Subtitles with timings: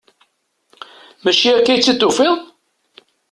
[1.23, 2.35] Mačči akka i tt-id-tufiḍ?